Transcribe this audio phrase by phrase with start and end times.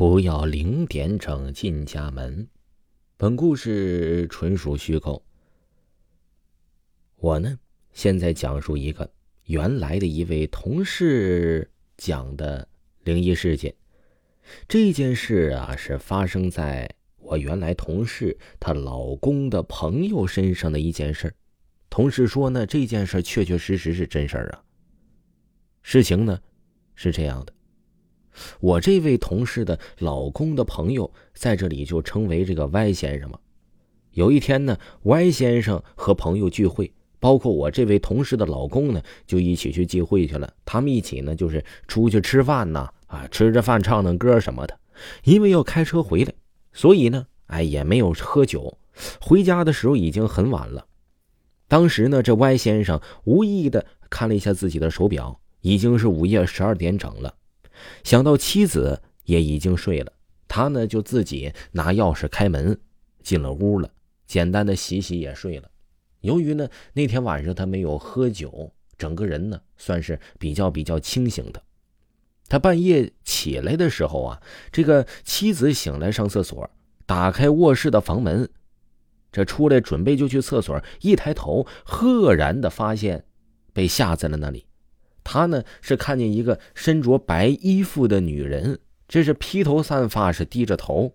[0.00, 2.48] 不要零点整进家门。
[3.18, 5.22] 本故事纯属虚构。
[7.16, 7.58] 我呢，
[7.92, 9.12] 现在讲述一个
[9.44, 12.66] 原来的一位同事讲的
[13.04, 13.74] 灵异事件。
[14.66, 21.34] 这件事啊，是发生在我原来同事她老公的朋友身上的一件事。
[21.90, 24.64] 同事说呢，这件事确确实实是真事儿啊。
[25.82, 26.40] 事情呢，
[26.94, 27.52] 是这样的。
[28.60, 33.38] 我这位同事的老公的朋友在这里就称为这个 Y 先生嘛。
[34.12, 40.52] 有一天呢，Y 先生和朋友聚会，包括我这位同事的老公呢，就一起去聚会去了。
[40.64, 44.78] 他们一起呢，就是出去吃饭呐，啊，吃着饭唱唱歌什么的。
[45.24, 46.34] 因为要开车回来，
[46.72, 48.78] 所以呢，哎，也没有喝酒。
[49.20, 50.86] 回家的时候已经很晚了。
[51.68, 57.32] 当时呢，这 Y 先生无意的看了一下自己的手表，已经是午夜十二点整了。
[58.04, 60.12] 想到妻子也已经睡了，
[60.48, 62.78] 他呢就自己拿钥匙开门
[63.22, 63.90] 进了屋了，
[64.26, 65.70] 简单的洗洗也睡了。
[66.20, 71.62] 由于呢那天晚上他没有喝酒，整个人呢算是比较比较清醒的。
[72.48, 76.68] 他半夜起来的时候啊，这个妻子醒来上厕所，
[77.06, 78.50] 打开卧室的房门，
[79.30, 83.24] 这出来准备就去厕所，一抬头赫然的发现
[83.72, 84.66] 被吓在了那里。
[85.32, 91.14] 他呢是看见一个身着白衣服的女人，这是披头散发，是低着头，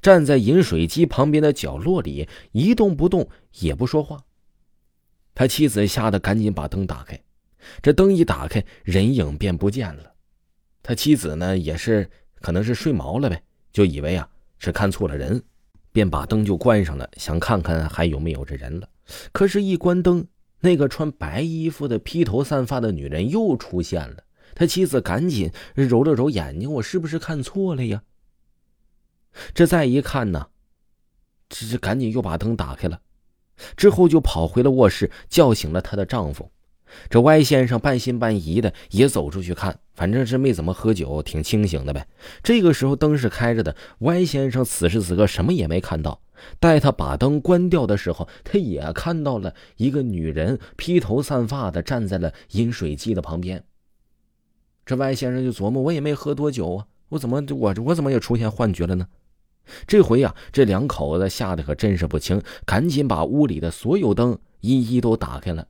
[0.00, 3.28] 站在饮水机旁边的角落里一动不动，
[3.60, 4.24] 也不说话。
[5.32, 7.20] 他妻子吓得赶紧把灯打开，
[7.80, 10.12] 这灯一打开，人影便不见了。
[10.82, 12.10] 他妻子呢也是
[12.40, 13.40] 可能是睡毛了呗，
[13.72, 15.40] 就以为啊是看错了人，
[15.92, 18.88] 便把灯就关上了，想看看还有没有这人了。
[19.30, 20.26] 可是，一关灯。
[20.62, 24.22] 那个穿白衣服的披头散发的女人又出现了，
[24.54, 28.00] 他妻子赶紧揉了揉眼睛，我是不是看错了呀？
[29.52, 30.46] 这再一看呢，
[31.48, 33.00] 这这赶紧又把灯打开了，
[33.76, 36.48] 之后就跑回了卧室，叫醒了她的丈夫。
[37.08, 42.06] 这歪先生半信半疑的也走出去看，反正是没怎么喝酒，挺清醒的呗。
[42.42, 46.20] 这个时候灯是开着的歪先生此时此刻什么也没看到。
[46.58, 53.62] 待他把灯关掉的时候，他也看到了一个女人披头散发的站在了饮水机的旁边。
[54.84, 59.06] 这歪先生就琢磨：我也没喝多久啊，我怎么我我怎么也出现幻觉了呢？
[59.86, 65.68] 这回呀，这两口子吓得可真是不轻，赶紧把屋里的所有灯一一都打开了。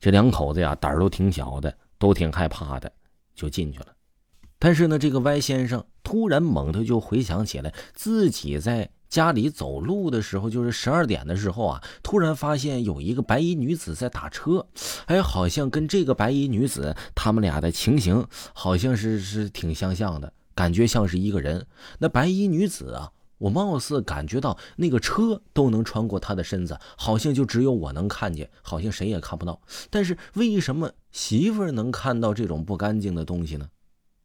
[0.00, 2.90] 这两口子呀，胆儿都挺小的，都挺害怕的，
[3.34, 3.86] 就进去了。
[4.58, 8.90] 但是呢，这个歪先生突然猛地就回想起来自己在。
[9.10, 14.64] 家里走路的时候，就是十二点的时候啊，突然发现有一个白衣女子在打车，
[15.06, 21.66] 哎，好像跟这个白衣女子他们俩的情形好像是是挺相像的，感觉像是一个人。
[21.98, 29.60] 那白衣女子啊，我貌似感觉到那个车都能穿过他的身子，好像就只有我能看见，好像谁也看不到。
[29.88, 33.68] 但是为什么媳妇能看到这种不干净的东西呢？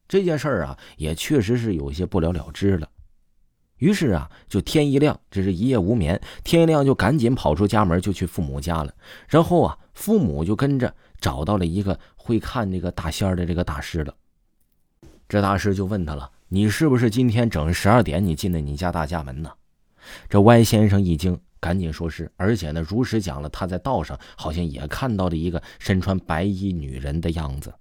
[0.08, 2.90] 这件事儿啊，也确实是有些不了了之了。
[3.78, 6.22] 于是啊，就天一亮，这是一夜无眠。
[6.44, 8.94] 天一亮就赶紧跑出家门，就去父母家了。
[9.28, 14.14] 然后啊，父母就跟着找到了一个会看这个大仙的这个大师了。
[15.28, 19.51] 这大师就问他了：“你是不是今天整十二点你进的你家大家门呢？”
[20.29, 27.73] 这歪先生一惊，赶紧说是，而且呢，如实讲了他在道上好像也看到了一个身穿白衣女人的样子。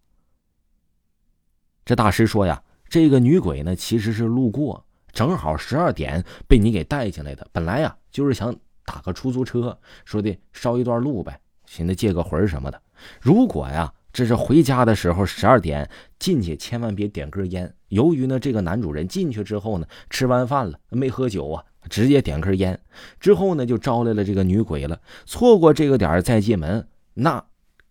[1.84, 12.82] 这大师说呀：“这个女鬼呢，其实是路过。”正好十二点被你给带进来的，本来呀就是想打个出租车，说的捎一段路呗，寻思借个魂什么的。
[13.20, 17.70] 如果呀这是回家的时候十二点进去，千万别点根烟。
[17.88, 22.80] 由于呢这个男主人进去之后呢吃完饭了没喝酒啊，直接点根烟，
[23.20, 24.98] 之后呢就招来了这个女鬼了。
[25.26, 27.44] 错过这个点再进门，那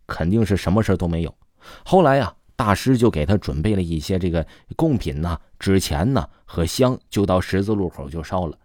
[0.07, 1.35] 肯定是什么事都没有。
[1.83, 2.33] 后来呀。
[2.55, 4.45] 大师就给他准备了一些这个
[4.75, 8.55] 贡品呐、纸钱呐和香，就到十字路口就烧了，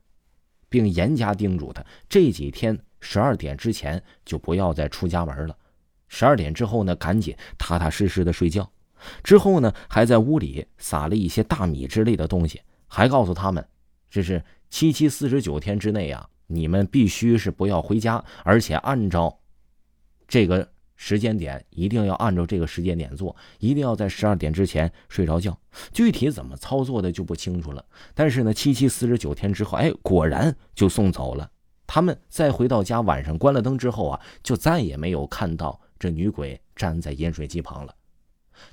[0.69, 5.57] 并严加叮嘱他这几天十二点之前就不要再出家门了，
[6.09, 8.71] 十二点之后呢，赶紧踏踏实实的睡觉。
[9.23, 13.65] 之后呢，还在屋里撒了一些大米之类的东西，还告诉他们，
[14.11, 19.39] 这是七七四十九天之内啊，你们必须是不要回家，而且按照
[20.27, 25.57] 这个时间点，一定要按照这个时间点做，一定要在十二点之前睡着觉。
[25.93, 27.85] 具体怎么操作的就不清楚了。
[28.15, 31.49] 但是呢，七七四十九天之后，哎，果然就送走了。
[31.87, 37.95] 他们再回到家，晚上关了灯之后啊，就再也没有看到这女鬼站在饮水机旁了。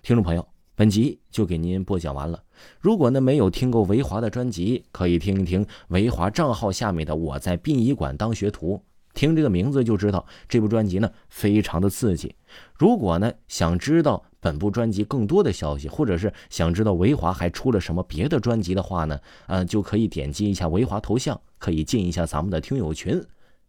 [0.01, 0.45] 听众朋友。
[0.77, 2.43] 本集就给您播讲完了。
[2.81, 8.75] 如果呢没有听过维华的专辑，可以听一听维华账号下面的《我在殡仪馆当学徒》，
[9.13, 12.35] 听这个名字就知道这部专辑呢非常的刺激。
[12.77, 19.17] 如果呢想知道本部专辑更多的消息，或者是想知道维华还出了什么别的专辑的话呢，
[19.47, 23.23] 呃，就可以点击一下维华头像，可以进一下咱们的听友群，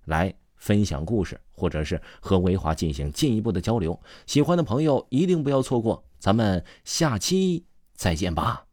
[0.07, 0.35] 来
[0.67, 4.01] 分享故事，或者是和维华进行进一步的交流。
[4.27, 6.03] 喜欢的朋友一定不要错过。
[6.19, 7.65] 咱们下期
[7.95, 8.66] 再见吧。